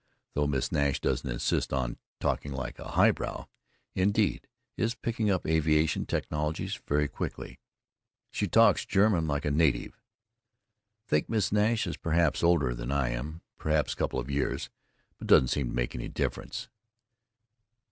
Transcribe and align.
Though 0.33 0.47
Miss 0.47 0.71
Nash 0.71 0.99
doesn't 0.99 1.29
insist 1.29 1.71
on 1.71 1.97
talking 2.19 2.51
like 2.51 2.79
a 2.79 2.93
high 2.93 3.11
brow, 3.11 3.47
indeed 3.93 4.47
is 4.75 4.95
picking 4.95 5.29
up 5.29 5.45
aviation 5.45 6.07
technologies 6.07 6.81
very 6.87 7.07
quickly. 7.07 7.59
She 8.31 8.47
talks 8.47 8.83
German 8.83 9.27
like 9.27 9.45
a 9.45 9.51
native. 9.51 10.01
Think 11.05 11.29
Miss 11.29 11.51
Nash 11.51 11.85
is 11.85 11.97
perhaps 11.97 12.41
older 12.41 12.73
than 12.73 12.91
I 12.91 13.09
am, 13.09 13.41
perhaps 13.59 13.93
couple 13.93 14.17
of 14.17 14.31
years, 14.31 14.71
but 15.19 15.27
doesn't 15.27 15.71
make 15.71 15.93
any 15.93 16.07
difference. 16.07 16.67